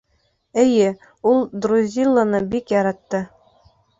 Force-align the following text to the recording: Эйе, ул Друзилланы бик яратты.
Эйе, 0.61 0.87
ул 1.33 1.37
Друзилланы 1.67 2.41
бик 2.55 2.75
яратты. 2.79 3.23